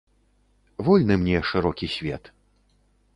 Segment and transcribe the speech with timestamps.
[0.87, 2.23] Вольны мне шырокі свет.